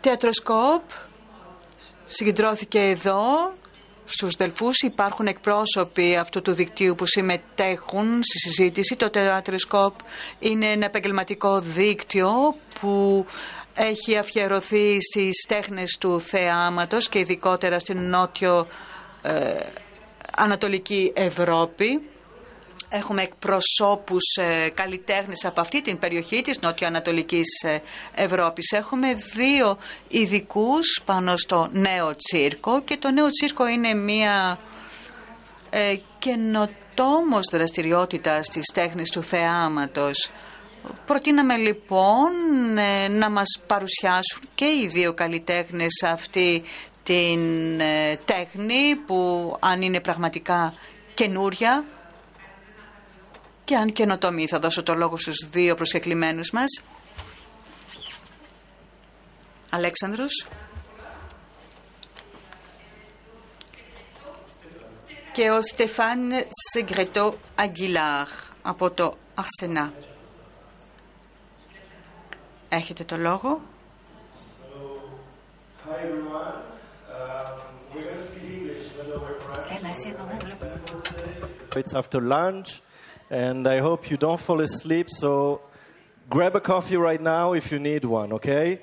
[0.00, 0.82] Θεατροσκόπ
[2.04, 3.52] συγκεντρώθηκε εδώ
[4.04, 8.96] στους Δελφούς υπάρχουν εκπρόσωποι αυτού του δικτύου που συμμετέχουν στη συζήτηση.
[8.96, 9.94] Το Θεατροσκόπ
[10.38, 13.26] είναι ένα επαγγελματικό δίκτυο που
[13.74, 18.66] έχει αφιερωθεί στις τέχνες του θεάματος και ειδικότερα στην νότιο
[19.22, 19.54] ε,
[20.36, 22.09] Ανατολική Ευρώπη.
[22.92, 27.80] Έχουμε εκπροσώπους ε, καλλιτέχνες από αυτή την περιοχή της νότιο-ανατολικής ε,
[28.14, 28.72] Ευρώπης.
[28.72, 29.78] Έχουμε δύο
[30.08, 34.58] ειδικούς πάνω στο νέο τσίρκο και το νέο τσίρκο είναι μια
[35.70, 40.30] ε, καινοτόμος δραστηριότητα στις τέχνες του θεάματος.
[41.06, 42.30] Προτείναμε λοιπόν
[42.78, 46.62] ε, να μας παρουσιάσουν και οι δύο καλλιτέχνες αυτή
[47.02, 50.74] την ε, τέχνη που αν είναι πραγματικά
[51.14, 51.84] καινούρια
[53.70, 56.82] και αν καινοτομή θα δώσω το λόγο στους δύο προσκεκλημένους μας.
[59.70, 60.46] Αλέξανδρος.
[65.32, 66.30] Και ο Στεφάν
[66.72, 68.26] Σεγκρετό Αγγιλάρ
[68.62, 69.92] από το Αρσενά.
[72.68, 73.60] Έχετε το λόγο.
[81.80, 82.68] It's after lunch,
[83.30, 85.06] and I hope you don't fall asleep.
[85.08, 85.62] So
[86.28, 88.80] grab a coffee right now if you need one, okay?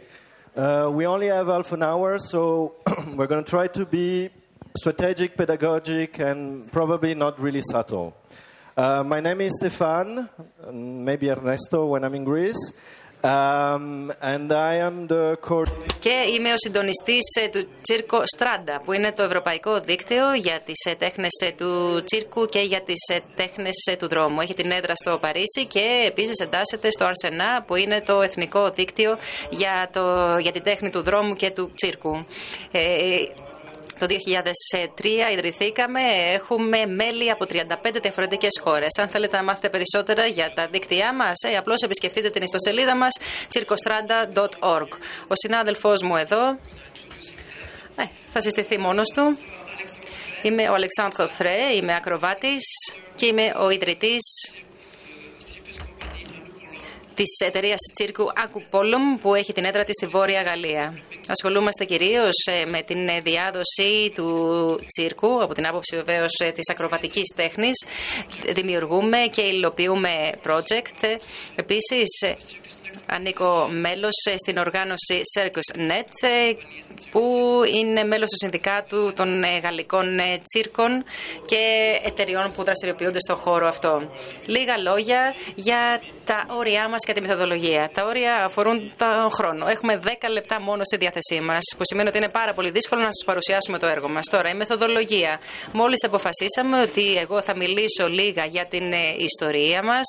[0.56, 2.76] Uh, we only have half an hour, so
[3.14, 4.30] we're going to try to be
[4.78, 8.16] strategic, pedagogic, and probably not really subtle.
[8.78, 10.30] Uh, my name is Stefan,
[10.72, 12.72] maybe Ernesto when I'm in Greece.
[13.28, 15.38] Um, and I am the
[16.00, 20.86] και είμαι ο συντονιστής ε, του Τσίρκο Στράντα, που είναι το ευρωπαϊκό δίκτυο για τις
[20.86, 24.42] ε, τέχνες ε, του τσίρκου και για τις τέχνες του δρόμου.
[24.42, 29.18] Έχει την έδρα στο Παρίσι και επίσης εντάσσεται στο Αρσενά, που είναι το εθνικό δίκτυο
[29.50, 32.26] για, το, για την τέχνη του δρόμου και του τσίρκου.
[34.00, 36.00] Το 2003 ιδρυθήκαμε,
[36.34, 38.88] έχουμε μέλη από 35 διαφορετικές χώρες.
[39.00, 43.18] Αν θέλετε να μάθετε περισσότερα για τα δίκτυά μας, ε, απλώς επισκεφτείτε την ιστοσελίδα μας
[43.54, 44.88] circostranda.org.
[45.28, 46.50] Ο συνάδελφός μου εδώ
[47.96, 48.04] ε,
[48.34, 49.38] θα συστηθεί μόνος του.
[50.42, 52.64] Είμαι ο Αλεξάνδρο Φρέ, είμαι ακροβάτης
[53.16, 54.52] και είμαι ο ιδρυτής
[57.18, 61.00] της εταιρείας τσίρκου Ακουπόλομ που έχει την έδρα της στη Βόρεια Γαλλία.
[61.28, 66.70] Ασχολούμαστε κυρίως ε, με την ε, διάδοση του τσίρκου από την άποψη βεβαίως ε, της
[66.70, 67.86] ακροβατικής τέχνης.
[68.54, 70.10] Δημιουργούμε και υλοποιούμε
[70.46, 71.18] project.
[71.56, 72.08] Επίσης
[73.06, 76.56] ανήκω μέλος στην οργάνωση Circus Net
[77.12, 77.22] που
[77.74, 81.04] είναι μέλος του Συνδικάτου των Γαλλικών Τσίρκων
[81.46, 81.64] και
[82.04, 84.12] εταιριών που δραστηριοποιούνται στον χώρο αυτό.
[84.46, 87.90] Λίγα λόγια για τα όρια μας και τη μεθοδολογία.
[87.94, 89.68] Τα όρια αφορούν τον χρόνο.
[89.68, 93.08] Έχουμε 10 λεπτά μόνο στη διάθεσή μας, που σημαίνει ότι είναι πάρα πολύ δύσκολο να
[93.08, 94.26] σας παρουσιάσουμε το έργο μας.
[94.32, 95.40] Τώρα, η μεθοδολογία.
[95.72, 100.06] Μόλις αποφασίσαμε ότι εγώ θα μιλήσω λίγα για την ε, ιστορία μας,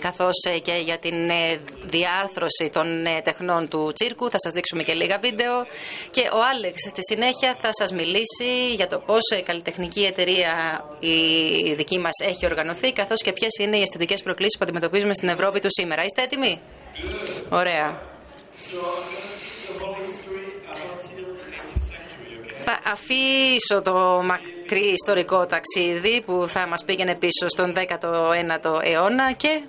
[0.00, 2.86] καθώς ε, και για την ε, διάρθρωση των
[3.24, 4.30] τεχνών του τσίρκου.
[4.30, 5.66] Θα σας δείξουμε και λίγα βίντεο.
[6.10, 11.74] Και ο Άλεξ στη συνέχεια θα σας μιλήσει για το πώς η καλλιτεχνική εταιρεία η
[11.74, 15.60] δική μας έχει οργανωθεί, καθώς και ποιες είναι οι αισθητικές προκλήσεις που αντιμετωπίζουμε στην Ευρώπη
[15.60, 16.04] του σήμερα.
[16.04, 16.60] Είστε έτοιμοι;
[17.48, 18.14] Ωραία.
[22.68, 29.60] Θα αφήσω το μακρύ ιστορικό ταξίδι που θα μας πήγαινε πίσω στον 19ο αιώνα και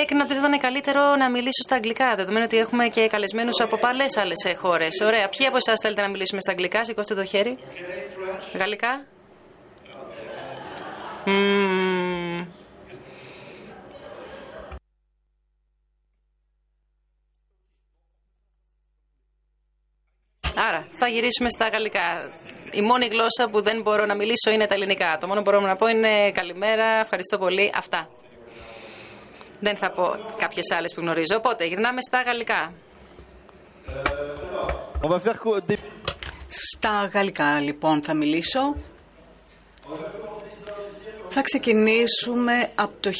[0.00, 3.76] Έκρινα ότι θα ήταν καλύτερο να μιλήσω στα αγγλικά, δεδομένου ότι έχουμε και καλεσμένους από
[3.76, 5.00] πολλέ άλλες χώρες.
[5.04, 5.28] Ωραία.
[5.28, 7.58] Ποιοι από εσάς θέλετε να μιλήσουμε στα αγγλικά, σηκώστε το χέρι.
[8.54, 9.06] Γαλλικά.
[20.54, 22.30] Άρα, θα γυρίσουμε στα γαλλικά.
[22.72, 25.18] Η μόνη γλώσσα που δεν μπορώ να μιλήσω είναι τα ελληνικά.
[25.20, 27.72] Το μόνο που μπορώ να πω είναι καλημέρα, ευχαριστώ πολύ.
[27.74, 28.08] Αυτά.
[29.64, 31.36] Δεν θα πω κάποιες άλλες που γνωρίζω.
[31.36, 32.72] Οπότε, γυρνάμε στα γαλλικά.
[36.48, 38.76] Στα γαλλικά, λοιπόν, θα μιλήσω.
[41.28, 43.10] Θα ξεκινήσουμε από το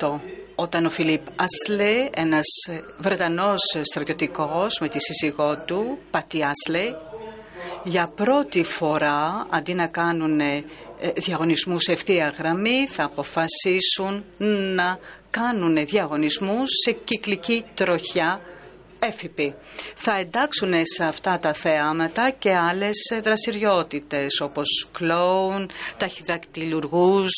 [0.00, 0.20] 1768
[0.54, 2.46] όταν ο Φιλίπ Ασλέ, ένας
[2.98, 6.94] Βρετανός στρατιωτικός με τη σύζυγό του, Πατή Ασλέ,
[7.84, 10.64] για πρώτη φορά αντί να κάνουν ε,
[11.16, 14.24] διαγωνισμούς ευθεία γραμμή θα αποφασίσουν
[14.74, 14.98] να
[15.30, 18.40] κάνουν διαγωνισμούς σε κυκλική τροχιά
[18.98, 19.54] έφυποι.
[19.94, 27.32] Θα εντάξουν σε αυτά τα θεάματα και άλλες δραστηριότητες όπως κλόουν, ταχυδακτηλουργούς,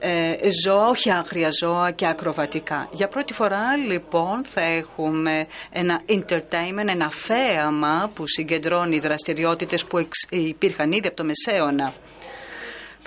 [0.00, 2.88] ε, ε, ζώα, όχι άγρια ζώα και ακροβατικά.
[2.92, 10.92] Για πρώτη φορά λοιπόν θα έχουμε ένα entertainment, ένα θέαμα που συγκεντρώνει δραστηριότητες που υπήρχαν
[10.92, 11.92] ήδη από το Μεσαίωνα.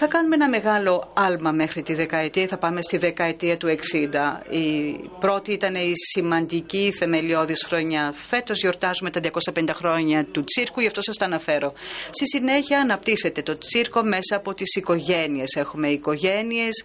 [0.03, 4.53] Θα κάνουμε ένα μεγάλο άλμα μέχρι τη δεκαετία, θα πάμε στη δεκαετία του 60.
[4.53, 8.13] Η πρώτη ήταν η σημαντική θεμελιώδης χρονιά.
[8.27, 9.19] Φέτος γιορτάζουμε τα
[9.53, 11.73] 250 χρόνια του τσίρκου, γι' αυτό σας τα αναφέρω.
[12.09, 15.55] Στη συνέχεια αναπτύσσεται το τσίρκο μέσα από τις οικογένειες.
[15.55, 16.83] Έχουμε οικογένειες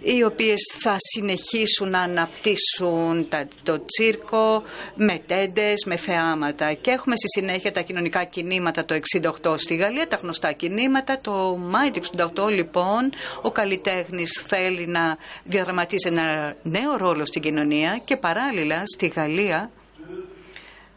[0.00, 3.28] οι οποίες θα συνεχίσουν να αναπτύσσουν
[3.62, 4.62] το τσίρκο
[4.94, 6.72] με τέντες, με θεάματα.
[6.72, 8.94] Και έχουμε στη συνέχεια τα κοινωνικά κινήματα το
[9.42, 11.18] 68 στη Γαλλία, τα γνωστά κινήματα.
[11.22, 13.12] Το Μάιο του 68 λοιπόν
[13.42, 19.70] ο καλλιτέχνης θέλει να διαδραματίσει ένα νέο ρόλο στην κοινωνία και παράλληλα στη Γαλλία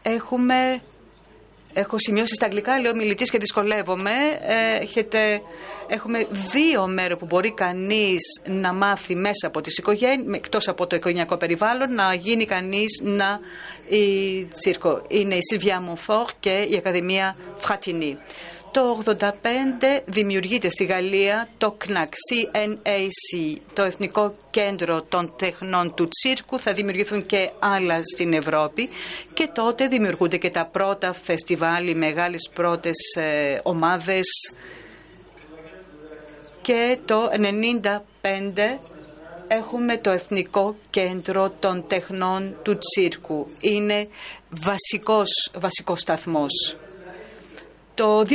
[0.01, 0.81] έχουμε
[1.75, 4.11] Έχω σημειώσει στα αγγλικά, λέω μιλητής και δυσκολεύομαι.
[4.41, 5.41] Ε, έχετε,
[5.87, 10.95] έχουμε δύο μέρη που μπορεί κανείς να μάθει μέσα από τις οικογένειες, εκτός από το
[10.95, 13.39] οικογενειακό περιβάλλον, να γίνει κανείς να
[13.97, 15.01] η τσίρκο.
[15.07, 18.17] Είναι η Σιλβιά Μουνφόρ και η Ακαδημία Φρατινή.
[18.73, 19.23] Το 1985
[20.05, 26.59] δημιουργείται στη Γαλλία το CNAC, CNAC, το Εθνικό Κέντρο των Τεχνών του Τσίρκου.
[26.59, 28.89] Θα δημιουργηθούν και άλλα στην Ευρώπη
[29.33, 34.25] και τότε δημιουργούνται και τα πρώτα φεστιβάλ, οι μεγάλες πρώτες ε, ομάδες
[36.61, 37.29] και το
[38.21, 38.77] 1995
[39.47, 43.47] έχουμε το Εθνικό Κέντρο των Τεχνών του Τσίρκου.
[43.59, 44.07] Είναι
[44.49, 46.77] βασικός, βασικός σταθμός.
[47.95, 48.25] Το 2001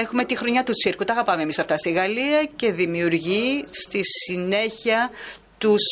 [0.00, 1.04] έχουμε τη χρονιά του τσίρκου.
[1.04, 5.10] Τα αγαπάμε εμείς αυτά στη Γαλλία και δημιουργεί στη συνέχεια
[5.58, 5.82] τους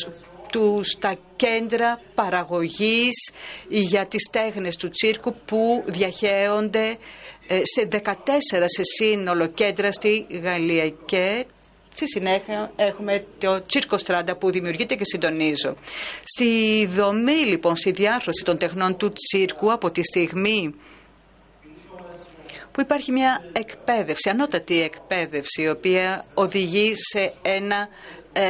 [0.53, 3.33] τους, τα κέντρα παραγωγής
[3.69, 6.97] για τις τέχνες του τσίρκου που διαχέονται
[7.47, 7.99] ε, σε 14
[8.65, 11.45] σε σύνολο κέντρα στη Γαλλία και
[11.95, 15.77] στη συνέχεια έχουμε το Τσίρκο Στράντα που δημιουργείται και συντονίζω.
[16.23, 20.75] Στη δομή λοιπόν, στη διάρθρωση των τεχνών του τσίρκου από τη στιγμή
[22.73, 27.89] που υπάρχει μια εκπαίδευση, ανώτατη εκπαίδευση, η οποία οδηγεί σε ένα
[28.35, 28.45] ε,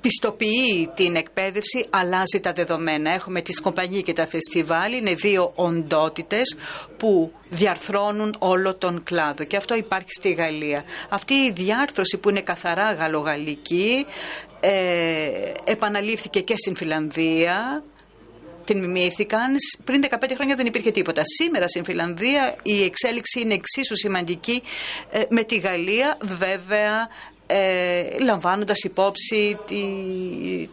[0.00, 3.10] πιστοποιεί την εκπαίδευση, αλλάζει τα δεδομένα.
[3.10, 6.56] Έχουμε τις κομπανίες και τα φεστιβάλ, είναι δύο οντότητες
[6.96, 10.84] που διαρθρώνουν όλο τον κλάδο και αυτό υπάρχει στη Γαλλία.
[11.08, 14.06] Αυτή η διάρθρωση που είναι καθαρά γαλλογαλλική
[14.60, 14.70] ε,
[15.64, 17.82] επαναλήφθηκε και στην Φιλανδία
[18.68, 19.54] την μιμήθηκαν.
[19.84, 21.22] Πριν 15 χρόνια δεν υπήρχε τίποτα.
[21.24, 24.62] Σήμερα στην Φιλανδία η εξέλιξη είναι εξίσου σημαντική
[25.10, 26.16] ε, με τη Γαλλία.
[26.22, 27.08] Βέβαια
[27.50, 29.82] ε, λαμβάνοντας υπόψη τη,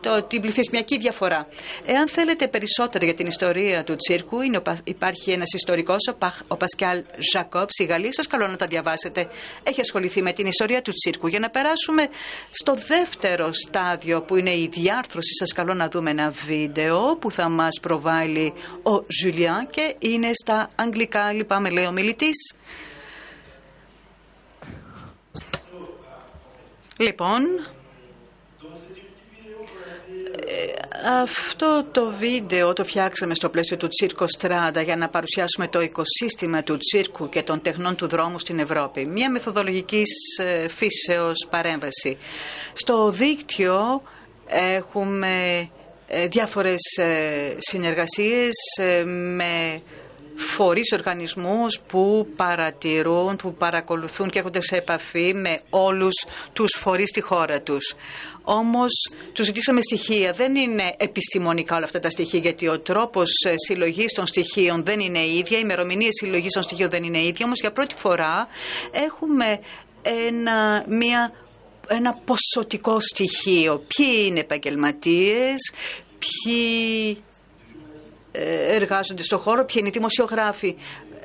[0.01, 1.47] το, την πληθυσμιακή διαφορά.
[1.85, 7.03] Εάν θέλετε περισσότερα για την ιστορία του τσίρκου, είναι, υπάρχει ένας ιστορικός, ο, ο Πασκιάλ
[7.33, 9.27] Ζακόπ, στη Γαλλία, σας καλώ να τα διαβάσετε.
[9.63, 11.27] Έχει ασχοληθεί με την ιστορία του τσίρκου.
[11.27, 12.07] Για να περάσουμε
[12.51, 17.49] στο δεύτερο στάδιο που είναι η διάρθρωση, σας καλώ να δούμε ένα βίντεο που θα
[17.49, 22.53] μας προβάλλει ο Ζουλιάν και είναι στα αγγλικά, λυπάμαι λέει ο μιλητής.
[26.99, 27.41] Λοιπόν,
[30.45, 35.81] ε, αυτό το βίντεο το φτιάξαμε στο πλαίσιο του Τσίρκο Στράντα για να παρουσιάσουμε το
[35.81, 39.05] οικοσύστημα του τσίρκου και των τεχνών του δρόμου στην Ευρώπη.
[39.05, 42.17] Μια μεθοδολογικής ε, φύσεως παρέμβαση.
[42.73, 44.01] Στο δίκτυο
[44.47, 45.69] έχουμε
[46.07, 46.81] ε, διάφορες
[47.57, 48.53] συνεργασίες
[49.35, 49.81] με
[50.35, 57.21] φορείς οργανισμούς που παρατηρούν, που παρακολουθούν και έρχονται σε επαφή με όλους τους φορείς στη
[57.21, 57.95] χώρα τους.
[58.41, 58.91] Όμως
[59.33, 60.31] τους ζητήσαμε στοιχεία.
[60.31, 64.99] Δεν είναι επιστημονικά όλα αυτά τα στοιχεία γιατί ο τρόπος ε, συλλογής των στοιχείων δεν
[64.99, 67.45] είναι ίδια, η ημερομηνία συλλογής των στοιχείων δεν είναι ίδια.
[67.45, 68.47] Όμως για πρώτη φορά
[68.91, 69.59] έχουμε
[70.27, 71.31] ένα, μια
[71.87, 73.83] ένα ποσοτικό στοιχείο.
[73.87, 75.71] Ποιοι είναι επαγγελματίες,
[76.19, 77.17] ποιοι
[78.67, 80.75] εργάζονται στο χώρο, ποιοι είναι οι δημοσιογράφοι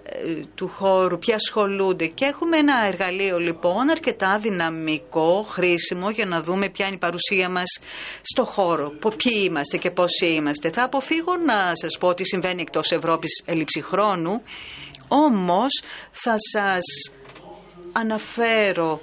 [0.02, 2.06] ε, του χώρου, ποιοι ασχολούνται.
[2.06, 7.48] Και έχουμε ένα εργαλείο λοιπόν αρκετά δυναμικό, χρήσιμο για να δούμε ποια είναι η παρουσία
[7.48, 7.78] μας
[8.22, 10.70] στο χώρο, ποιοι είμαστε και πόσοι είμαστε.
[10.70, 14.42] Θα αποφύγω να σας πω ότι συμβαίνει εκτός Ευρώπης έλλειψη χρόνου,
[15.08, 17.12] όμως θα σας
[17.92, 19.00] αναφέρω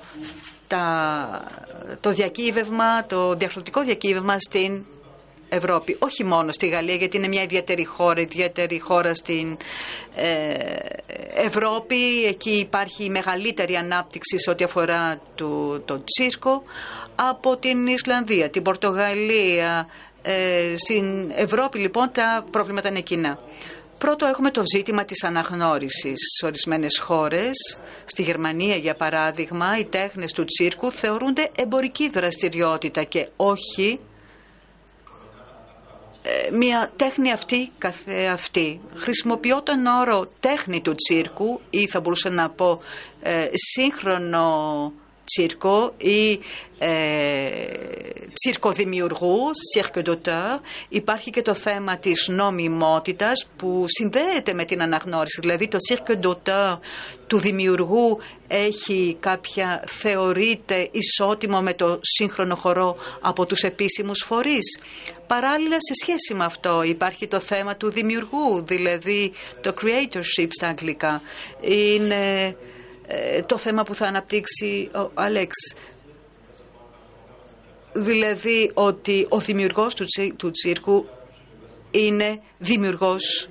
[0.67, 0.87] τα,
[2.01, 4.85] το διακύβευμα, το διαφορετικό διακύβευμα στην
[5.49, 9.57] Ευρώπη, όχι μόνο στη Γαλλία γιατί είναι μια ιδιαίτερη χώρα, ιδιαίτερη χώρα στην
[10.15, 10.53] ε,
[11.33, 16.63] Ευρώπη, εκεί υπάρχει η μεγαλύτερη ανάπτυξη σε ό,τι αφορά το, το τσίρκο,
[17.15, 19.87] από την Ισλανδία, την Πορτογαλία,
[20.29, 23.39] Ε, στην Ευρώπη λοιπόν τα προβλήματα είναι κοινά.
[23.97, 26.17] Πρώτο έχουμε το ζήτημα της αναγνώρισης.
[26.39, 33.27] Σε ορισμένες χώρες, στη Γερμανία για παράδειγμα, οι τέχνες του τσίρκου θεωρούνται εμπορική δραστηριότητα και
[33.35, 34.16] όχι ε,
[36.51, 38.81] μια τέχνη αυτή καθεαυτή.
[38.95, 42.81] Χρησιμοποιώ τον όρο τέχνη του τσίρκου ή θα μπορούσα να πω
[43.21, 44.93] ε, σύγχρονο
[45.27, 46.39] τσίρκο ή
[46.79, 46.89] ε,
[48.33, 49.39] τσίρκο δημιουργού,
[49.75, 50.59] cirque d'auteur.
[50.89, 55.39] Υπάρχει και το θέμα της νομιμότητας που συνδέεται με την αναγνώριση.
[55.41, 56.77] Δηλαδή το cirque d'auteur
[57.27, 64.79] του δημιουργού έχει κάποια, θεωρείται ισότιμο με το σύγχρονο χορό από τους επίσημους φορείς.
[65.27, 69.31] Παράλληλα σε σχέση με αυτό υπάρχει το θέμα του δημιουργού, δηλαδή
[69.61, 71.21] το creatorship στα αγγλικά.
[71.61, 72.55] Είναι ε,
[73.45, 75.55] το θέμα που θα αναπτύξει ο Άλεξ.
[77.93, 81.05] Δηλαδή ότι ο δημιουργός του, του τσίρκου
[81.91, 83.49] είναι δημιουργός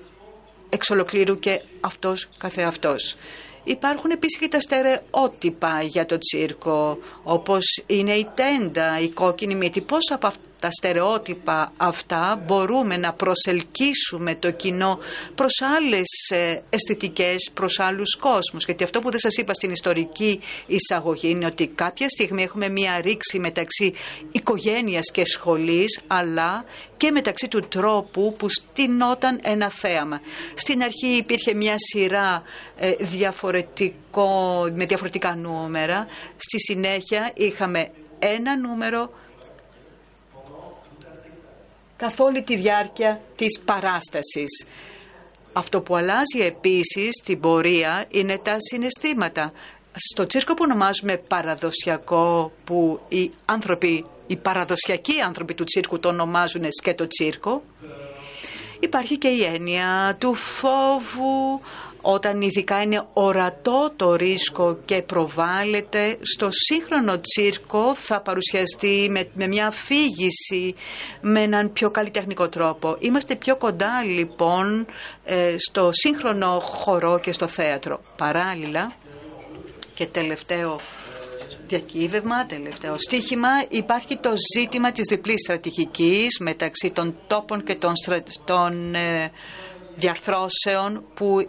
[0.68, 3.16] εξ ολοκλήρου και αυτός καθεαυτός.
[3.64, 9.80] Υπάρχουν επίσης και τα στερεότυπα για το τσίρκο, όπως είναι η τέντα, η κόκκινη μύτη.
[9.80, 10.26] Πώς από
[10.66, 14.98] τα στερεότυπα αυτά μπορούμε να προσελκύσουμε το κοινό
[15.34, 18.64] προς άλλες ε, αισθητικές, προς άλλους κόσμους.
[18.64, 23.00] Γιατί αυτό που δεν σας είπα στην ιστορική εισαγωγή είναι ότι κάποια στιγμή έχουμε μία
[23.00, 23.94] ρήξη μεταξύ
[24.32, 26.64] οικογένειας και σχολής, αλλά
[26.96, 30.20] και μεταξύ του τρόπου που στηνόταν ένα θέαμα.
[30.54, 32.42] Στην αρχή υπήρχε μια σειρά
[32.76, 36.06] ε, διαφορετικό, με διαφορετικά νούμερα.
[36.36, 39.10] Στη συνέχεια είχαμε ένα νούμερο
[41.96, 44.66] καθ' όλη τη διάρκεια της παράστασης.
[45.52, 49.52] Αυτό που αλλάζει επίσης στην πορεία είναι τα συναισθήματα.
[49.94, 56.64] Στο τσίρκο που ονομάζουμε παραδοσιακό, που οι άνθρωποι, οι παραδοσιακοί άνθρωποι του τσίρκου το ονομάζουν
[56.80, 57.62] σκέτο τσίρκο,
[58.80, 61.60] υπάρχει και η έννοια του φόβου,
[62.00, 69.66] όταν ειδικά είναι ορατό το ρίσκο και προβάλλεται στο σύγχρονο τσίρκο θα παρουσιαστεί με, μια
[69.66, 70.74] αφήγηση
[71.20, 72.96] με έναν πιο καλλιτεχνικό τρόπο.
[72.98, 74.86] Είμαστε πιο κοντά λοιπόν
[75.24, 78.00] ε, στο σύγχρονο χορό και στο θέατρο.
[78.16, 78.92] Παράλληλα
[79.94, 80.80] και τελευταίο
[81.66, 87.92] διακύβευμα, τελευταίο στίχημα, υπάρχει το ζήτημα της διπλής στρατηγικής μεταξύ των τόπων και των,
[88.44, 89.30] των ε,
[89.96, 91.48] διαρθρώσεων που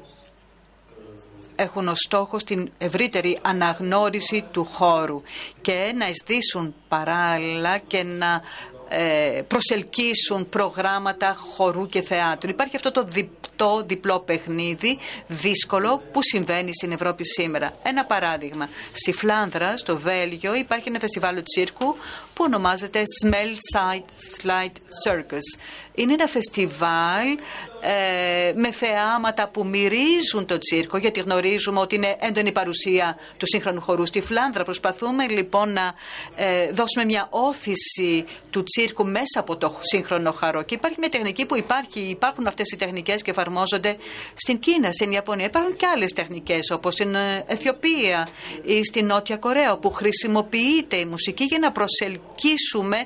[1.57, 5.21] έχουν ως στόχο την ευρύτερη αναγνώριση του χώρου
[5.61, 8.41] και να εισδύσουν παράλληλα και να
[8.89, 12.49] ε, προσελκύσουν προγράμματα χορού και θεάτρου.
[12.49, 14.97] Υπάρχει αυτό το διπτό, διπλό παιχνίδι
[15.27, 17.73] δύσκολο που συμβαίνει στην Ευρώπη σήμερα.
[17.83, 18.69] Ένα παράδειγμα.
[18.93, 21.95] Στη Φλάνδρα, στο Βέλγιο, υπάρχει ένα φεστιβάλ τσίρκου
[22.33, 24.05] που ονομάζεται Smell Sight
[24.41, 25.59] Slide Circus.
[25.93, 27.37] Είναι ένα φεστιβάλ
[27.81, 33.81] ε, με θεάματα που μυρίζουν το τσίρκο, γιατί γνωρίζουμε ότι είναι έντονη παρουσία του σύγχρονου
[33.81, 34.63] χορού στη Φλάνδρα.
[34.63, 35.93] Προσπαθούμε λοιπόν να
[36.35, 40.63] ε, δώσουμε μια όθηση του τσίρκου μέσα από το σύγχρονο χαρό.
[40.63, 43.97] Και υπάρχει μια τεχνική που υπάρχει, υπάρχουν αυτές οι τεχνικές και εφαρμόζονται
[44.33, 45.45] στην Κίνα, στην Ιαπωνία.
[45.45, 48.27] Υπάρχουν και άλλες τεχνικές όπως στην ε, Αιθιοπία
[48.63, 52.97] ή στην Νότια Κορέα, όπου χρησιμοποιείται η μουσική για να προσελκύσουμε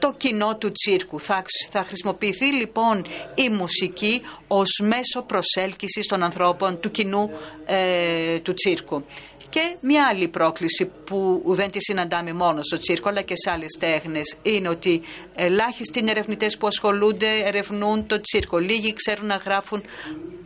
[0.00, 1.20] το κοινό του τσίρκου.
[1.20, 3.04] Θα, θα χρησιμοποιηθεί λοιπόν
[3.34, 7.30] η μουσική ως μέσο προσέλκυσης των ανθρώπων του κοινού
[7.66, 9.04] ε, του τσίρκου.
[9.50, 13.76] Και μια άλλη πρόκληση που δεν τη συναντάμε μόνο στο τσίρκο αλλά και σε άλλες
[13.78, 15.02] τέχνες είναι ότι
[15.34, 18.58] ελάχιστοι είναι ερευνητές που ασχολούνται, ερευνούν το τσίρκο.
[18.58, 19.82] Λίγοι ξέρουν να γράφουν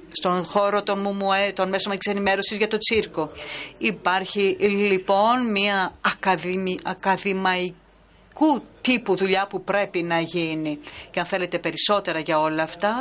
[0.09, 3.31] στον χώρο των ΜΟΜΟΕ, των μέσων ενημέρωση για το τσίρκο.
[3.79, 5.99] Υπάρχει λοιπόν μια
[6.83, 7.75] ακαδημαϊκή
[8.81, 10.79] τύπου δουλειά που πρέπει να γίνει.
[11.11, 12.95] Και αν θέλετε περισσότερα για όλα αυτά,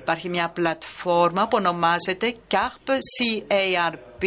[0.00, 4.24] υπάρχει μια πλατφόρμα που ονομάζεται CARP, C-A-R-P,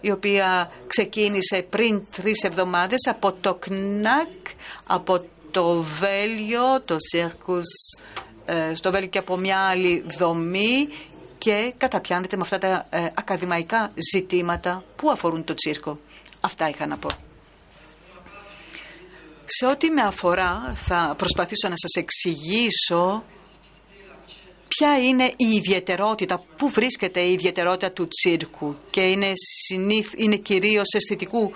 [0.00, 4.28] η οποία ξεκίνησε πριν τρεις εβδομάδες από το ΚΝΑΚ,
[4.86, 7.66] από το Βέλιο, το Σέρκους,
[8.44, 10.88] ε, στο Βέλιο και από μια άλλη δομή
[11.38, 15.96] και καταπιάνεται με αυτά τα ε, ακαδημαϊκά ζητήματα που αφορούν το τσίρκο.
[16.40, 17.25] Αυτά είχα να πω.
[19.46, 23.24] Σε ό,τι με αφορά θα προσπαθήσω να σας εξηγήσω
[24.68, 28.76] ποια είναι η ιδιαιτερότητα, πού βρίσκεται η ιδιαιτερότητα του τσίρκου.
[28.90, 31.52] Και είναι, συνήθ, είναι κυρίως αισθητικού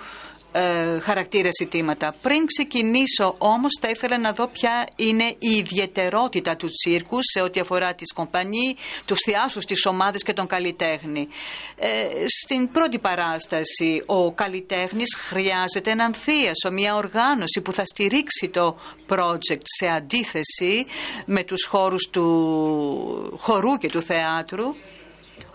[0.51, 2.15] ε, χαρακτήρες ζητήματα.
[2.21, 7.59] Πριν ξεκινήσω όμως θα ήθελα να δω ποια είναι η ιδιαιτερότητα του τσίρκου σε ό,τι
[7.59, 11.27] αφορά τις κομπανί, τους θειάσους, τις ομάδες και τον καλλιτέχνη.
[11.75, 11.87] Ε,
[12.27, 18.77] στην πρώτη παράσταση ο καλλιτέχνης χρειάζεται έναν θείασο, μια οργάνωση που θα στηρίξει το
[19.09, 20.85] project σε αντίθεση
[21.25, 24.75] με τους χώρους του χορού και του θεάτρου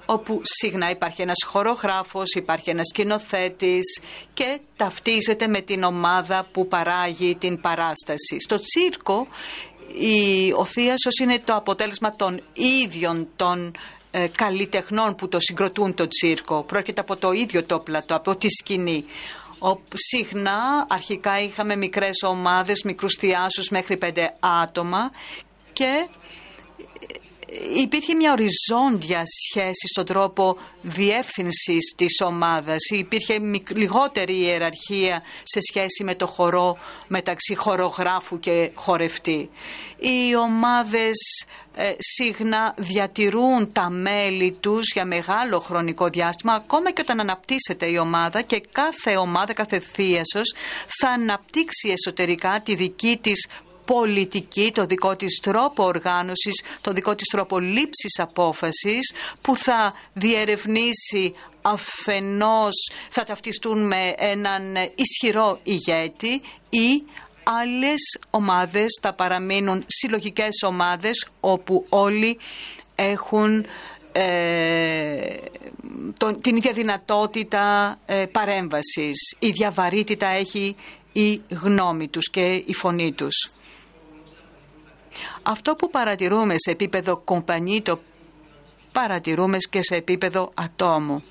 [0.06, 4.00] όπου συχνά υπάρχει ένας χορογράφος, υπάρχει ένας σκηνοθέτης
[4.34, 8.36] και ταυτίζεται με την ομάδα που παράγει την παράσταση.
[8.38, 9.26] Στο τσίρκο
[9.98, 12.40] η, ο θείασος είναι το αποτέλεσμα των
[12.82, 13.75] ίδιων των
[14.10, 16.62] ε, καλλιτεχνών που το συγκροτούν το τσίρκο.
[16.62, 19.04] Πρόκειται από το ίδιο το πλατό, από τη σκηνή.
[19.58, 25.10] Ο, συχνά αρχικά είχαμε μικρές ομάδες, μικρούς θειάσους μέχρι πέντε άτομα
[25.72, 26.08] και
[27.76, 32.88] υπήρχε μια οριζόντια σχέση στον τρόπο διεύθυνσης της ομάδας.
[32.90, 33.38] Υπήρχε
[33.74, 39.50] λιγότερη ιεραρχία σε σχέση με το χορό μεταξύ χορογράφου και χορευτή.
[39.98, 41.46] Οι ομάδες
[41.78, 47.98] ε, συχνά διατηρούν τα μέλη τους για μεγάλο χρονικό διάστημα ακόμα και όταν αναπτύσσεται η
[47.98, 50.54] ομάδα και κάθε ομάδα, κάθε θείασος
[51.00, 53.46] θα αναπτύξει εσωτερικά τη δική της
[53.87, 61.33] πολιτική, το δικό της τρόπο οργάνωσης, το δικό της τρόπο λήψης απόφασης που θα διερευνήσει
[61.62, 66.40] αφενός θα ταυτιστούν με έναν ισχυρό ηγέτη
[66.71, 67.05] ή
[67.43, 72.38] άλλες ομάδες θα παραμείνουν συλλογικές ομάδες όπου όλοι
[72.95, 73.66] έχουν
[74.12, 75.35] ε,
[76.40, 79.37] την ίδια δυνατότητα ε, παρέμβασης.
[79.38, 80.76] Η διαβαρύτητα έχει
[81.12, 83.50] η γνώμη τους και η φωνή τους.
[85.48, 87.98] Αυτό που παρατηρούμε σε επίπεδο κομπανί το
[88.92, 91.22] παρατηρούμε και σε επίπεδο ατόμου.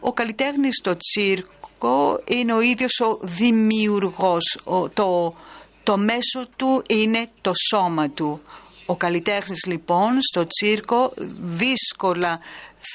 [0.00, 4.58] Ο καλλιτέχνης στο τσίρκο είναι ο ίδιος ο δημιουργός.
[4.94, 5.34] το,
[5.82, 8.40] το μέσο του είναι το σώμα του.
[8.86, 12.40] Ο καλλιτέχνης λοιπόν στο τσίρκο δύσκολα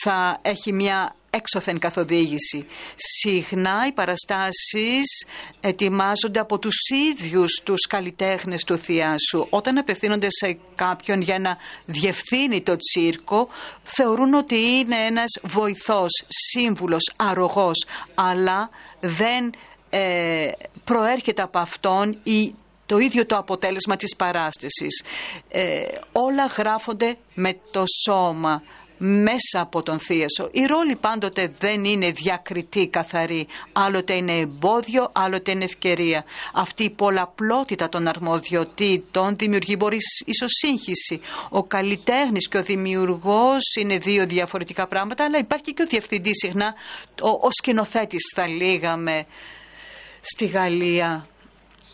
[0.03, 2.65] θα έχει μια έξωθεν καθοδήγηση.
[2.95, 5.25] Συχνά οι παραστάσεις
[5.59, 6.75] ετοιμάζονται από τους
[7.11, 9.47] ίδιους τους καλλιτέχνες του θειάσου.
[9.49, 13.47] Όταν απευθύνονται σε κάποιον για να διευθύνει το τσίρκο,
[13.83, 17.85] θεωρούν ότι είναι ένας βοηθός, σύμβουλος, αρρωγός,
[18.15, 18.69] αλλά
[18.99, 19.53] δεν
[19.89, 20.47] ε,
[20.83, 22.53] προέρχεται από αυτόν η
[22.85, 25.03] το ίδιο το αποτέλεσμα της παράστασης.
[25.49, 28.63] Ε, όλα γράφονται με το σώμα
[29.03, 30.49] μέσα από τον θείασο.
[30.51, 33.47] Η ρόλη πάντοτε δεν είναι διακριτή καθαρή.
[33.71, 36.25] Άλλοτε είναι εμπόδιο, άλλοτε είναι ευκαιρία.
[36.53, 41.21] Αυτή η πολλαπλότητα των αρμοδιοτήτων δημιουργεί μπορείς ίσως σύγχυση.
[41.49, 46.75] Ο καλλιτέχνης και ο δημιουργός είναι δύο διαφορετικά πράγματα, αλλά υπάρχει και ο διευθυντής συχνά,
[47.21, 49.25] ο, ο σκηνοθέτης θα λέγαμε
[50.21, 51.27] στη Γαλλία,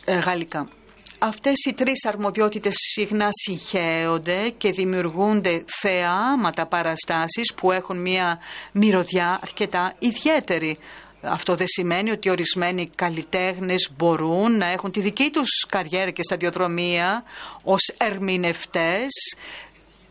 [0.06, 0.70] ε, γαλλικά.
[1.20, 8.40] Αυτές οι τρεις αρμοδιότητες συχνά συγχέονται και δημιουργούνται θεάματα παραστάσεις που έχουν μια
[8.72, 10.78] μυρωδιά αρκετά ιδιαίτερη.
[11.22, 17.24] Αυτό δεν σημαίνει ότι ορισμένοι καλλιτέχνες μπορούν να έχουν τη δική τους καριέρα και σταδιοδρομία
[17.64, 19.36] ως ερμηνευτές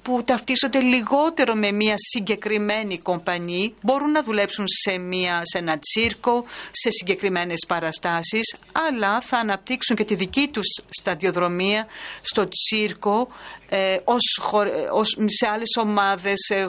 [0.06, 6.44] που ταυτίζονται λιγότερο με μια συγκεκριμένη κομπανή μπορούν να δουλέψουν σε, μια, σε ένα τσίρκο,
[6.70, 11.86] σε συγκεκριμένες παραστάσεις αλλά θα αναπτύξουν και τη δική τους σταδιοδρομία
[12.22, 13.28] στο τσίρκο
[13.68, 14.40] ε, ως,
[14.92, 16.68] ως, σε άλλες ομάδες ε,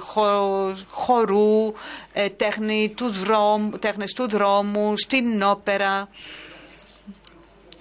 [0.90, 1.74] χορού,
[2.14, 6.10] ε, τέχνη του δρόμου, τέχνες του δρόμου, στην όπερα.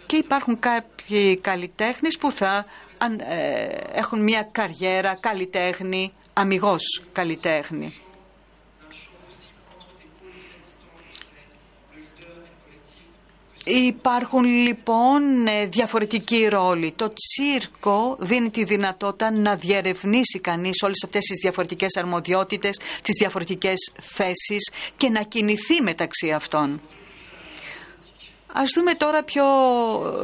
[0.06, 2.66] Και υπάρχουν κάποιοι καλλιτέχνες που θα
[3.28, 8.00] ε, έχουν μια καριέρα καλλιτέχνη, αμυγός καλλιτέχνη.
[13.68, 16.92] Υπάρχουν λοιπόν ε, διαφορετικοί ρόλοι.
[16.96, 23.92] Το τσίρκο δίνει τη δυνατότητα να διερευνήσει κανείς όλες αυτές τις διαφορετικές αρμοδιότητες, τις διαφορετικές
[24.00, 26.80] θέσεις και να κινηθεί μεταξύ αυτών.
[28.58, 29.44] Ας δούμε τώρα πιο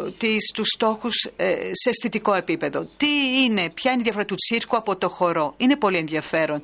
[0.07, 2.87] ε, τις, τους στόχους ε, σε αισθητικό επίπεδο.
[2.97, 6.63] Τι είναι, ποια είναι η διαφορά του τσίρκου από το χορό; Είναι πολύ ενδιαφέρον.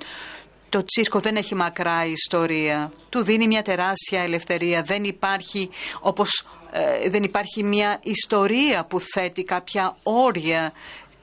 [0.69, 2.93] Το τσίρκο δεν έχει μακρά ιστορία.
[3.09, 4.83] Του δίνει μια τεράστια ελευθερία.
[4.83, 10.73] Δεν υπάρχει, όπως, ε, δεν υπάρχει μια ιστορία που θέτει κάποια όρια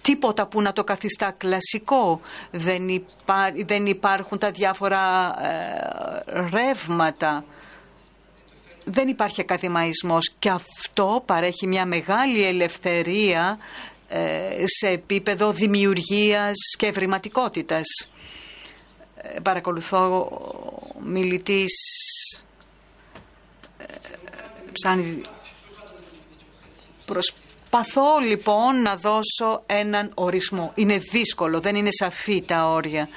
[0.02, 2.20] τίποτα που να το καθιστά κλασικό.
[2.52, 3.04] Δεν,
[3.66, 5.36] δεν υπάρχουν τα διάφορα
[6.52, 7.44] ρεύματα
[8.86, 13.58] δεν υπάρχει ακαδημαϊσμός και αυτό παρέχει μια μεγάλη ελευθερία
[14.08, 17.86] ε, σε επίπεδο δημιουργίας και ευρηματικότητας.
[19.16, 20.30] Ε, παρακολουθώ
[21.04, 21.74] μιλητής
[23.78, 23.86] ε,
[24.72, 25.22] ψάνει
[27.06, 30.72] Προσπαθώ λοιπόν να δώσω έναν ορισμό.
[30.76, 33.08] Είναι δύσκολο, δεν είναι σαφή τα όρια.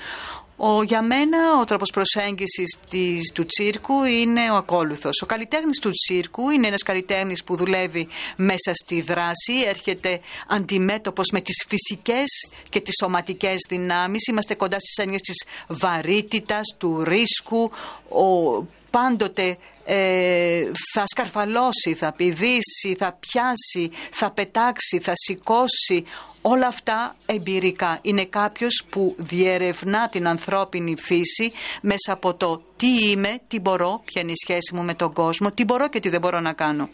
[0.60, 5.22] Ο, για μένα ο τρόπος προσέγγισης της, του τσίρκου είναι ο ακόλουθος.
[5.22, 11.40] Ο καλλιτέχνης του τσίρκου είναι ένας καλλιτέχνης που δουλεύει μέσα στη δράση, έρχεται αντιμέτωπος με
[11.40, 14.26] τις φυσικές και τις σωματικές δυνάμεις.
[14.26, 17.70] Είμαστε κοντά στις έννοιες της βαρύτητας, του ρίσκου,
[18.08, 26.04] ο, πάντοτε ε, θα σκαρφαλώσει, θα πηδήσει, θα πιάσει, θα πετάξει, θα σηκώσει.
[26.50, 27.98] Όλα αυτά εμπειρικά.
[28.02, 34.20] Είναι κάποιος που διερευνά την ανθρώπινη φύση μέσα από το τι είμαι, τι μπορώ, ποια
[34.22, 36.88] είναι η σχέση μου με τον κόσμο, τι μπορώ και τι δεν μπορώ να κάνω.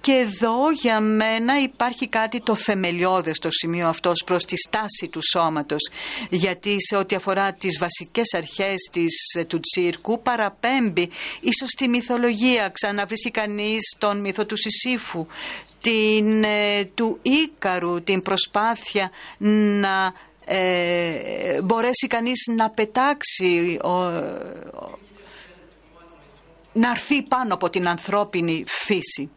[0.00, 5.20] Και εδώ για μένα υπάρχει κάτι το θεμελιώδες στο σημείο αυτό προς τη στάση του
[5.30, 5.90] σώματος.
[6.30, 11.10] Γιατί σε ό,τι αφορά τις βασικές αρχές της, του τσίρκου παραπέμπει
[11.40, 12.68] ίσως στη μυθολογία.
[12.68, 15.26] Ξαναβρίσκει κανείς τον μύθο του Σισίφου,
[15.80, 20.12] την, ε, του Ίκαρου, την προσπάθεια να
[20.44, 23.78] ε, μπορέσει κανείς να πετάξει
[26.72, 29.30] να έρθει πάνω από την ανθρώπινη φύση.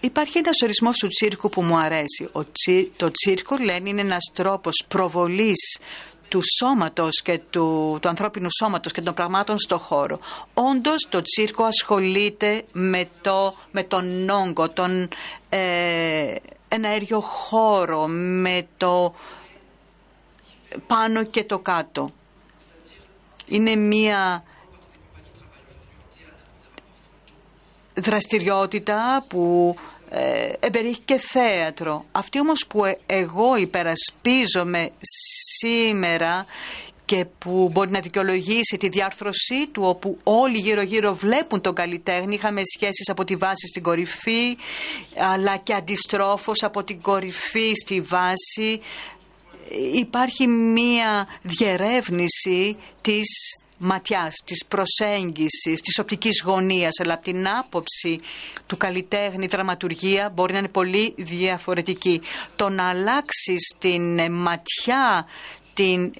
[0.00, 2.28] Υπάρχει ένας ορισμός του τσίρκου που μου αρέσει.
[2.32, 2.44] Ο
[2.96, 5.78] το τσίρκο λένε είναι ένας τρόπος προβολής
[6.30, 10.18] του σώματος και του, του ανθρώπινου σώματος και των πραγμάτων στο χώρο.
[10.54, 15.08] Όντως το τσίρκο ασχολείται με, το, με τον όγκο, τον
[15.48, 16.34] ε,
[16.84, 19.12] αέριο χώρο, με το
[20.86, 22.08] πάνω και το κάτω.
[23.46, 24.44] Είναι μία
[27.94, 29.74] δραστηριότητα που
[30.12, 32.04] ε, εμπεριέχει και θέατρο.
[32.12, 34.90] Αυτή όμως που ε, εγώ υπερασπίζομαι
[35.58, 36.46] σήμερα
[37.04, 42.34] και που μπορεί να δικαιολογήσει τη διάρθρωσή του όπου όλοι γύρω γύρω βλέπουν τον καλλιτέχνη
[42.34, 44.56] είχαμε σχέσεις από τη βάση στην κορυφή
[45.16, 48.80] αλλά και αντιστρόφως από την κορυφή στη βάση
[49.92, 58.20] υπάρχει μία διερεύνηση της ματιάς, της προσέγγισης, της οπτικής γωνίας, αλλά από την άποψη
[58.66, 62.20] του καλλιτέχνη, η δραματουργία μπορεί να είναι πολύ διαφορετική.
[62.56, 65.26] Το να αλλάξεις την ματιά
[65.74, 66.12] την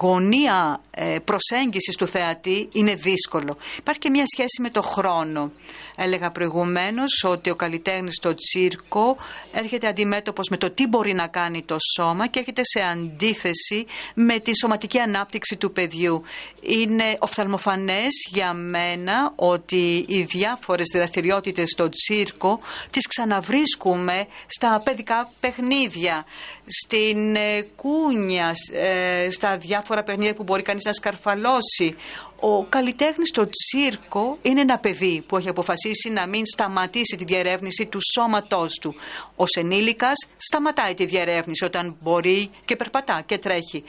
[0.00, 3.56] γωνία ε, προσέγγισης του θεατή είναι δύσκολο.
[3.78, 5.52] Υπάρχει και μια σχέση με το χρόνο.
[5.96, 9.16] Έλεγα προηγουμένως ότι ο καλλιτέχνης στο τσίρκο
[9.52, 14.38] έρχεται αντιμέτωπος με το τι μπορεί να κάνει το σώμα και έρχεται σε αντίθεση με
[14.38, 16.22] την σωματική ανάπτυξη του παιδιού.
[16.60, 22.58] Είναι οφθαλμοφανές για μένα ότι οι διάφορες δραστηριότητες στο τσίρκο
[22.90, 26.24] τις ξαναβρίσκουμε στα παιδικά παιχνίδια,
[26.66, 31.94] στην ε, κούνια, ε, στα διάφορα παιχνίδια που μπορεί κανείς να σκαρφαλώσει.
[32.40, 37.86] Ο καλλιτέχνης στο τσίρκο είναι ένα παιδί που έχει αποφασίσει να μην σταματήσει τη διερεύνηση
[37.86, 38.94] του σώματός του.
[39.36, 43.84] Ο ενήλικας σταματάει τη διερεύνηση όταν μπορεί και περπατά και τρέχει.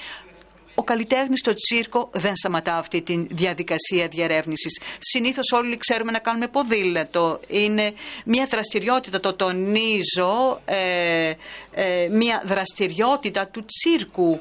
[0.76, 4.80] Ο καλλιτέχνης στο τσίρκο δεν σταματά αυτή τη διαδικασία διερεύνησης.
[5.00, 7.40] Συνήθως όλοι ξέρουμε να κάνουμε ποδήλατο.
[7.48, 7.94] Είναι
[8.26, 11.34] μια δραστηριότητα, το τονίζω, ε,
[11.72, 14.40] ε, μια δραστηριότητα του τσίρκου.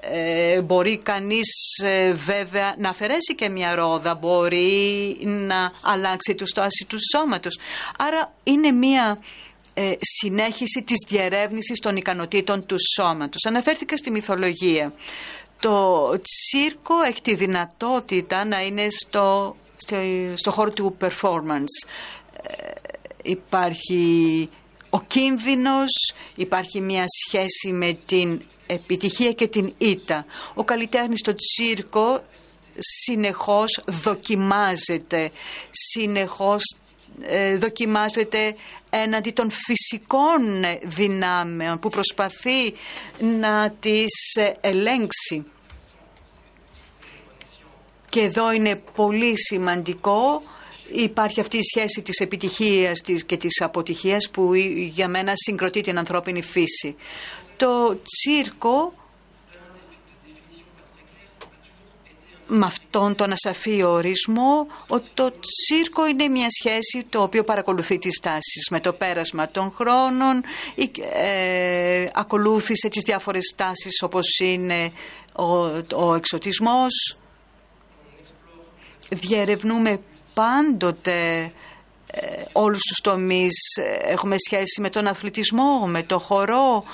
[0.00, 6.86] Ε, μπορεί κανείς ε, βέβαια να αφαιρέσει και μια ρόδα, μπορεί να αλλάξει το στάση
[6.88, 7.58] του σώματος.
[7.98, 9.18] Άρα είναι μια
[9.74, 13.44] ε, συνέχιση της διερεύνησης των ικανοτήτων του σώματος.
[13.44, 14.92] Αναφέρθηκα στη μυθολογία.
[15.60, 19.96] Το τσίρκο έχει τη δυνατότητα να είναι στο, στο,
[20.34, 21.88] στο χώρο του performance.
[23.22, 24.48] υπάρχει
[24.90, 30.26] ο κίνδυνος, υπάρχει μια σχέση με την επιτυχία και την ήττα.
[30.54, 32.22] Ο καλλιτέχνης στο τσίρκο
[32.78, 35.30] συνεχώς δοκιμάζεται,
[35.70, 36.76] συνεχώς
[37.22, 38.56] ε, δοκιμάζεται
[38.90, 40.40] έναντι των φυσικών
[40.82, 42.74] δυνάμεων που προσπαθεί
[43.40, 44.12] να τις
[44.60, 45.44] ελέγξει.
[48.08, 50.42] Και εδώ είναι πολύ σημαντικό
[50.92, 54.54] υπάρχει αυτή η σχέση της επιτυχίας της και της αποτυχίας που
[54.94, 56.96] για μένα συγκροτεί την ανθρώπινη φύση.
[57.56, 58.92] Το τσίρκο
[62.46, 68.20] με αυτόν τον ασαφή ορισμό ότι το τσίρκο είναι μια σχέση το οποίο παρακολουθεί τις
[68.20, 68.68] τάσεις.
[68.70, 70.42] Με το πέρασμα των χρόνων
[71.12, 74.92] ε, ακολούθησε τις διάφορες τάσεις όπως είναι
[75.32, 75.44] ο,
[75.94, 77.16] ο εξωτισμός.
[79.08, 80.00] Διερευνούμε
[80.34, 81.52] πάντοτε
[82.10, 83.54] ε, όλους τους τομείς.
[84.02, 86.84] Έχουμε σχέση με τον αθλητισμό, με το χορό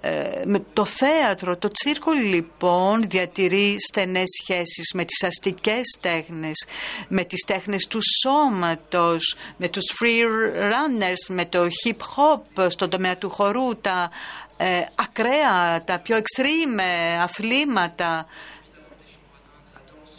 [0.00, 6.66] ε, με το θέατρο, το τσίρκο λοιπόν διατηρεί στενές σχέσεις με τις αστικές τέχνες,
[7.08, 10.24] με τις τέχνες του σώματος, με τους free
[10.60, 14.10] runners, με το hip hop στον τομέα του χορού, τα
[14.56, 16.80] ε, ακραία, τα πιο extreme
[17.22, 18.26] αθλήματα,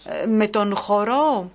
[0.05, 1.51] ε, με τον χορό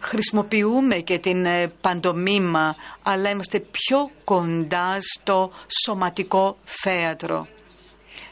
[0.00, 5.50] χρησιμοποιούμε και την ε, παντομήμα, αλλά είμαστε πιο κοντά στο
[5.84, 7.46] σωματικό θέατρο.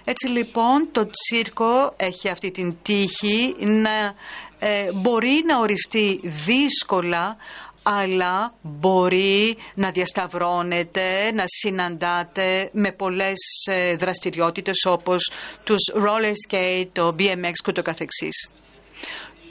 [0.04, 4.14] Έτσι λοιπόν το τσίρκο έχει αυτή την τύχη να
[4.58, 7.36] ε, μπορεί να οριστεί δύσκολα
[7.82, 15.30] αλλά μπορεί να διασταυρώνεται, να συναντάτε με πολλές ε, δραστηριότητες όπως
[15.64, 18.48] τους roller skate, το BMX και το καθεξής.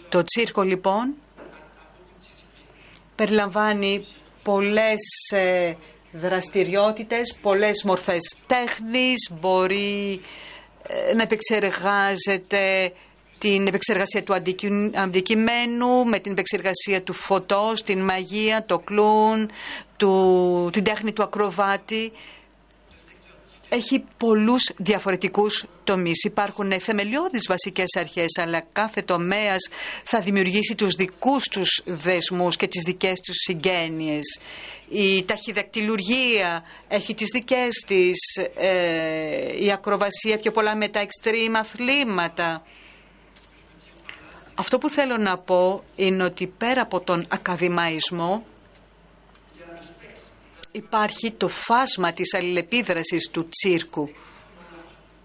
[0.10, 1.14] Το τσίρκο λοιπόν
[3.18, 4.06] περιλαμβάνει
[4.44, 5.02] πολλές
[5.34, 5.74] ε,
[6.12, 10.22] δραστηριότητες, πολλές μορφές τέχνης, μπορεί
[10.88, 12.94] ε, να επεξεργάζεται
[13.40, 14.34] την επεξεργασία του
[14.96, 19.50] αντικειμένου, με την επεξεργασία του φωτός, την μαγεία, το κλούν,
[19.98, 22.12] του, την τέχνη του ακροβάτη
[23.70, 26.24] έχει πολλούς διαφορετικούς τομείς.
[26.24, 29.70] Υπάρχουν θεμελιώδεις βασικές αρχές, αλλά κάθε τομέας
[30.04, 34.40] θα δημιουργήσει τους δικούς τους δεσμούς και τις δικές τους συγγένειες.
[34.90, 38.18] Η ταχυδακτηλουργία έχει τις δικές της,
[38.56, 42.64] ε, η ακροβασία πιο πολλά με τα extreme αθλήματα.
[44.56, 48.46] Αυτό που θέλω να πω είναι ότι πέρα από τον ακαδημαϊσμό
[50.78, 54.10] υπάρχει το φάσμα της αλληλεπίδρασης του τσίρκου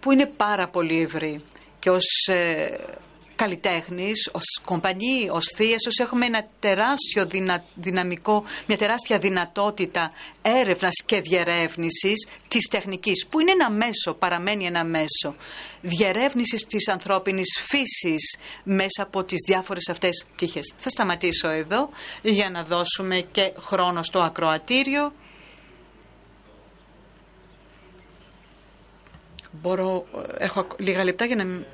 [0.00, 1.40] που είναι πάρα πολύ ευρύ
[1.78, 2.76] και ως ε,
[3.42, 7.28] καλλιτέχνης, ως κομπανί, ως θείασος έχουμε ένα τεράστιο
[7.74, 10.12] δυναμικό, μια τεράστια δυνατότητα
[10.42, 15.34] έρευνας και διερεύνησης της τεχνικής που είναι ένα μέσο, παραμένει ένα μέσο
[15.80, 20.72] διερεύνησης της ανθρώπινης φύσης μέσα από τις διάφορες αυτές πτυχές.
[20.78, 21.90] Θα σταματήσω εδώ
[22.22, 25.12] για να δώσουμε και χρόνο στο ακροατήριο
[29.60, 30.06] Μπορώ,
[30.38, 31.64] έχω λίγα λεπτά για να...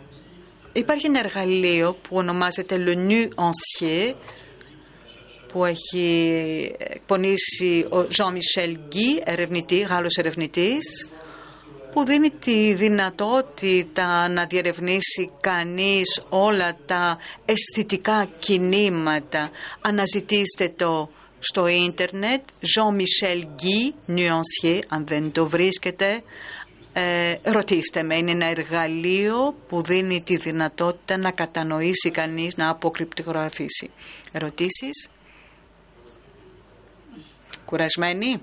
[0.72, 4.14] Υπάρχει ένα εργαλείο που ονομάζεται Le Nu Ancien
[5.52, 11.08] που έχει εκπονήσει ο Jean-Michel Guy, ερευνητή, Γάλλος ερευνητής,
[11.92, 19.50] που δίνει τη δυνατότητα να διερευνήσει κανείς όλα τα αισθητικά κινήματα.
[19.80, 26.22] Αναζητήστε το στο ίντερνετ Jean-Michel Guy, Nuancier, αν δεν το βρίσκετε,
[26.98, 33.90] ε, ρωτήστε με, είναι ένα εργαλείο που δίνει τη δυνατότητα να κατανοήσει κανείς, να αποκρυπτογραφήσει.
[34.32, 35.08] Ερωτήσεις;
[37.64, 38.40] Κουρασμένοι;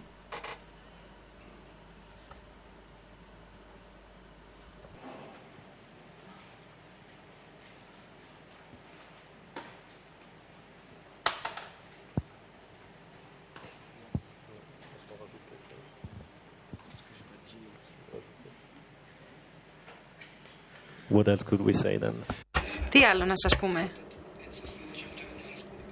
[21.09, 22.13] What else could we say then?
[22.89, 23.91] Τι άλλο να σας πούμε;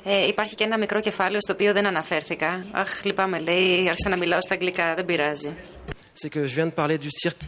[0.04, 2.66] Ε, υπάρχει και ένα μικρό κεφάλαιο στο οποίο δεν αναφέρθηκα.
[2.72, 5.56] Αχ, λυπάμαι, λέει, άρχισα να μιλάω στα αγγλικά, δεν πειράζει.
[6.22, 7.48] C'est que je viens de parler du cirque.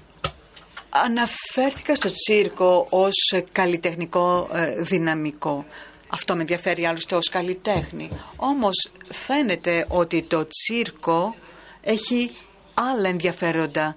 [0.89, 5.65] Αναφέρθηκα στο τσίρκο ως καλλιτεχνικό ε, δυναμικό.
[6.07, 8.09] Αυτό με ενδιαφέρει άλλωστε ως καλλιτέχνη.
[8.35, 11.35] Όμως φαίνεται ότι το τσίρκο
[11.81, 12.31] έχει
[12.73, 13.95] άλλα ενδιαφέροντα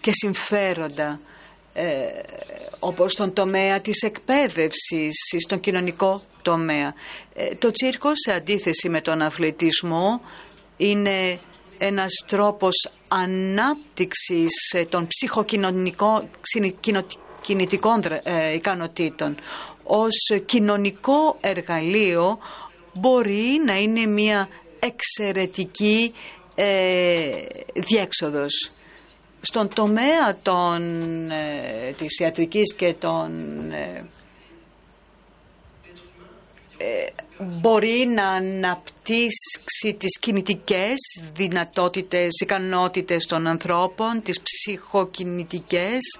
[0.00, 1.20] και συμφέροντα
[1.76, 2.04] ε,
[2.78, 6.94] όπως στον τομέα της εκπαίδευσης, στον κοινωνικό τομέα.
[7.34, 10.20] Ε, το τσίρκο σε αντίθεση με τον αθλητισμό
[10.76, 11.38] είναι
[11.78, 15.06] ένας τρόπος ανάπτυξης ε, των
[16.40, 19.36] ψυχοκινητικών ε, ικανοτήτων.
[19.82, 22.38] Ως κοινωνικό εργαλείο
[22.92, 26.12] μπορεί να είναι μια εξαιρετική
[27.74, 28.70] διέξοδος.
[29.46, 30.82] Στον τομέα των,
[31.30, 33.30] ε, της ιατρικής και των
[33.72, 34.06] ε,
[36.76, 37.06] ε,
[37.38, 40.94] μπορεί να αναπτύξει τις κινητικές
[41.34, 46.18] δυνατότητες, ικανότητες των ανθρώπων, τις ψυχοκινητικές,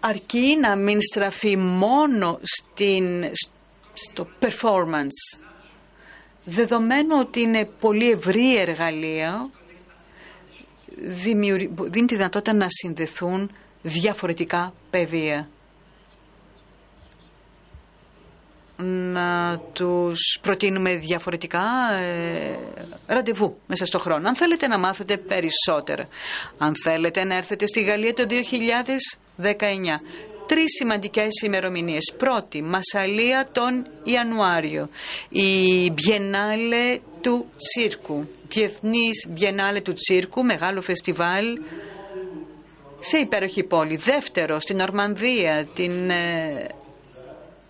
[0.00, 3.30] αρκεί να μην στραφεί μόνο στην,
[3.92, 5.40] στο performance.
[6.44, 9.50] Δεδομένου ότι είναι πολύ ευρύ εργαλείο,
[11.00, 13.50] δίνει τη δυνατότητα να συνδεθούν
[13.82, 15.48] διαφορετικά πεδία.
[18.84, 22.58] να τους προτείνουμε διαφορετικά ε,
[23.06, 24.28] ραντεβού μέσα στο χρόνο.
[24.28, 26.08] Αν θέλετε να μάθετε περισσότερα,
[26.58, 28.24] αν θέλετε να έρθετε στη Γαλλία το
[29.36, 29.46] 2019,
[30.48, 32.12] τρεις σημαντικές ημερομηνίες.
[32.16, 34.88] Πρώτη, Μασαλία τον Ιανουάριο,
[35.28, 35.48] η
[35.88, 41.58] Biennale του Τσίρκου, Διεθνής Biennale του Τσίρκου, μεγάλο φεστιβάλ
[42.98, 43.96] σε υπέροχη πόλη.
[43.96, 46.66] Δεύτερο, στην Ορμανδία, την ε,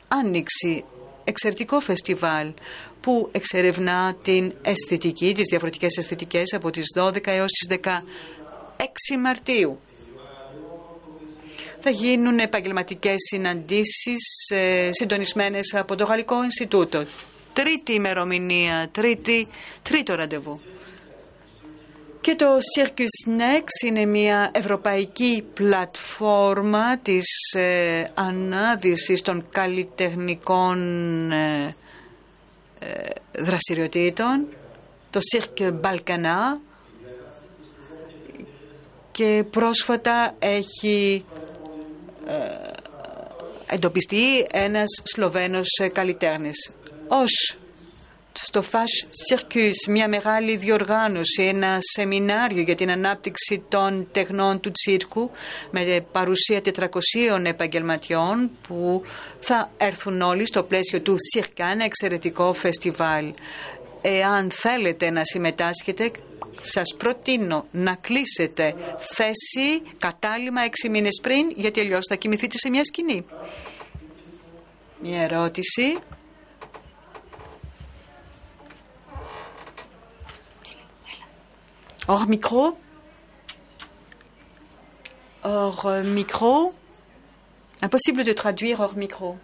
[0.09, 0.85] Άνοιξη,
[1.25, 2.53] εξαιρετικό φεστιβάλ
[3.01, 7.79] που εξερευνά την αισθητική, τις διαφορετικές αισθητικές από τις 12 έως τις
[8.77, 9.79] 16 Μαρτίου.
[11.81, 17.05] Θα γίνουν επαγγελματικές συναντήσεις ε, συντονισμένες από το Γαλλικό Ινστιτούτο.
[17.53, 19.49] Τρίτη ημερομηνία, τρίτη,
[19.83, 20.61] τρίτο ραντεβού.
[22.21, 30.79] Και το Circus Next είναι μια ευρωπαϊκή πλατφόρμα της ε, ανάδυσης των καλλιτεχνικών
[31.33, 31.75] ε,
[32.79, 34.49] ε, δραστηριοτήτων,
[35.11, 36.59] το Cirque Balkana
[39.11, 41.48] και πρόσφατα έχει ε,
[43.67, 46.71] εντοπιστεί ένας Σλοβαίνος καλλιτέχνης.
[47.09, 47.59] Ως
[48.43, 55.31] στο Fash Circus, μια μεγάλη διοργάνωση, ένα σεμινάριο για την ανάπτυξη των τεχνών του τσίρκου
[55.71, 59.03] με παρουσία 400 επαγγελματιών που
[59.41, 63.33] θα έρθουν όλοι στο πλαίσιο του Cirque, ένα εξαιρετικό φεστιβάλ.
[64.03, 66.11] Εάν θέλετε να συμμετάσχετε,
[66.61, 72.85] σας προτείνω να κλείσετε θέση κατάλημα έξι μήνες πριν, γιατί αλλιώς θα κοιμηθείτε σε μια
[72.85, 73.25] σκηνή.
[75.03, 75.99] Μια ερώτηση.
[82.11, 82.75] Hors micro
[85.43, 86.73] Hors euh, micro
[87.83, 89.37] Impossible de traduire hors micro.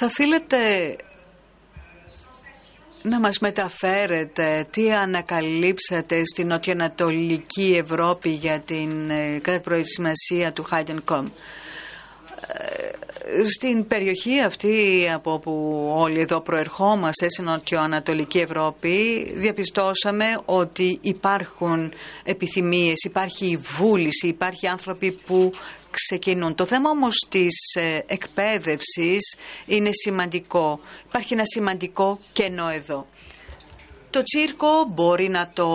[0.00, 0.56] Θα θέλετε
[3.02, 11.24] να μας μεταφέρετε τι ανακαλύψατε στην νοτιοανατολική Ευρώπη για την ε, κρατηπροετοιμασία του Heidencom.
[11.24, 11.30] Ε,
[13.54, 21.92] στην περιοχή αυτή από όπου όλοι εδώ προερχόμαστε, στην νοτιοανατολική Ευρώπη, διαπιστώσαμε ότι υπάρχουν
[22.24, 25.52] επιθυμίες, υπάρχει βούληση, υπάρχει άνθρωποι που
[25.90, 26.54] ξεκινούν.
[26.54, 30.80] Το θέμα όμως της ε, εκπαίδευσης είναι σημαντικό.
[31.08, 33.06] Υπάρχει ένα σημαντικό κενό εδώ.
[34.10, 35.68] Το τσίρκο μπορεί να το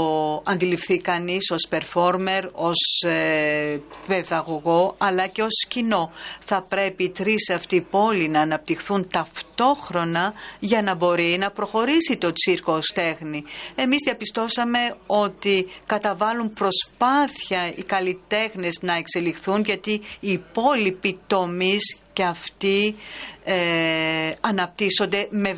[0.45, 6.11] αντιληφθεί κανείς ως performer, ως ε, παιδαγωγό, αλλά και ως κοινό.
[6.39, 12.73] Θα πρέπει τρεις αυτοί πόλοι να αναπτυχθούν ταυτόχρονα για να μπορεί να προχωρήσει το τσίρκο
[12.73, 13.43] ως τέχνη.
[13.75, 22.95] Εμείς διαπιστώσαμε ότι καταβάλουν προσπάθεια οι καλλιτέχνες να εξελιχθούν γιατί οι υπόλοιποι τομείς και αυτοί
[23.43, 23.55] ε,
[24.41, 25.55] αναπτύσσονται με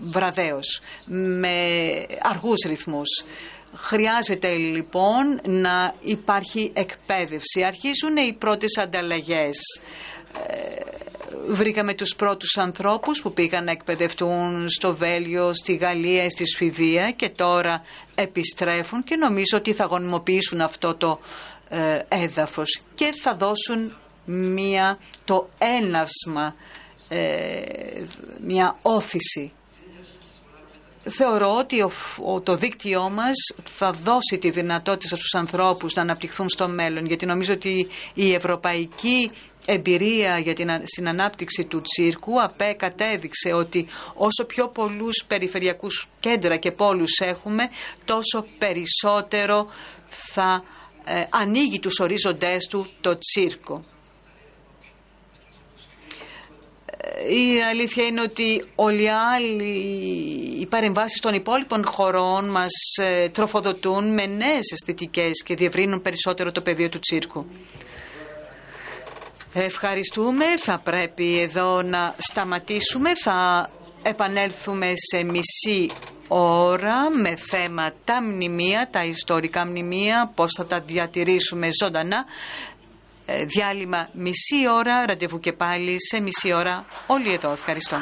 [0.00, 1.56] βραδέως, με
[2.22, 3.24] αργούς ρυθμούς.
[3.74, 7.62] Χρειάζεται λοιπόν να υπάρχει εκπαίδευση.
[7.62, 9.58] Αρχίζουν οι πρώτες ανταλλαγές.
[10.46, 10.80] Ε,
[11.48, 17.28] βρήκαμε τους πρώτους ανθρώπους που πήγαν να εκπαιδευτούν στο Βέλιο, στη Γαλλία, στη Σουηδία και
[17.28, 21.20] τώρα επιστρέφουν και νομίζω ότι θα γονιμοποιήσουν αυτό το
[21.68, 23.92] ε, έδαφος και θα δώσουν
[24.24, 26.54] μία, το ένασμα,
[27.08, 27.62] ε,
[28.40, 29.52] μία όθηση.
[31.04, 31.84] Θεωρώ ότι
[32.42, 37.52] το δίκτυό μας θα δώσει τη δυνατότητα στους ανθρώπους να αναπτυχθούν στο μέλλον, γιατί νομίζω
[37.52, 39.30] ότι η ευρωπαϊκή
[39.66, 46.56] εμπειρία για την στην ανάπτυξη του τσίρκου ΑΠΕ κατέδειξε ότι όσο πιο πολλούς περιφερειακούς κέντρα
[46.56, 47.70] και πόλους έχουμε,
[48.04, 49.68] τόσο περισσότερο
[50.08, 50.64] θα
[51.04, 53.84] ε, ανοίγει τους ορίζοντές του το τσίρκο.
[57.28, 59.72] Η αλήθεια είναι ότι όλοι οι άλλοι,
[60.60, 62.70] οι παρεμβάσεις των υπόλοιπων χωρών μας
[63.02, 67.46] ε, τροφοδοτούν με νέες αισθητικές και διευρύνουν περισσότερο το πεδίο του τσίρκου.
[69.52, 70.44] Ευχαριστούμε.
[70.58, 73.10] Θα πρέπει εδώ να σταματήσουμε.
[73.22, 73.70] Θα
[74.02, 75.90] επανέλθουμε σε μισή
[76.28, 82.24] ώρα με θέμα τα μνημεία, τα ιστορικά μνημεία, πώς θα τα διατηρήσουμε ζωντανά.
[83.34, 87.52] Ε, διάλειμμα μισή ώρα, ραντεβού και πάλι σε μισή ώρα όλοι εδώ.
[87.52, 88.00] Ευχαριστώ.